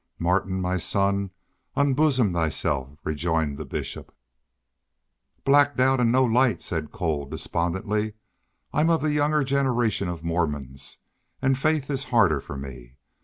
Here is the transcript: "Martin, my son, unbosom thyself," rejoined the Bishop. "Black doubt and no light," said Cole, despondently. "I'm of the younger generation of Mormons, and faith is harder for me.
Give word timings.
"Martin, 0.17 0.59
my 0.59 0.77
son, 0.77 1.29
unbosom 1.75 2.33
thyself," 2.33 2.89
rejoined 3.03 3.55
the 3.59 3.65
Bishop. 3.65 4.11
"Black 5.43 5.77
doubt 5.77 5.99
and 5.99 6.11
no 6.11 6.23
light," 6.25 6.63
said 6.63 6.91
Cole, 6.91 7.27
despondently. 7.27 8.13
"I'm 8.73 8.89
of 8.89 9.03
the 9.03 9.11
younger 9.13 9.43
generation 9.43 10.07
of 10.09 10.23
Mormons, 10.23 10.97
and 11.39 11.55
faith 11.55 11.87
is 11.91 12.05
harder 12.05 12.39
for 12.41 12.57
me. 12.57 12.97